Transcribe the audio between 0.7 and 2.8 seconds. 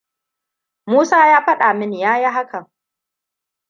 Musa ya faɗa mini ya yi hakan.